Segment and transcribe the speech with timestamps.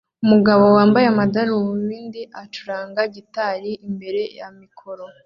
[0.23, 5.03] Umugabo wambaye amadarubindi acuranga gitari imbere ya mikoro